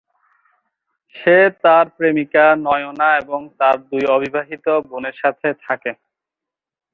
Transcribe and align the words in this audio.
সে 1.15 1.33
তার 1.63 1.85
প্রেমিকা 1.97 2.45
নয়না 2.65 3.09
এবং 3.21 3.39
তার 3.59 3.77
দুই 3.89 4.03
অবিবাহিত 4.15 4.65
বোনের 4.89 5.15
সাথে 5.21 5.47
থাকে। 5.65 5.91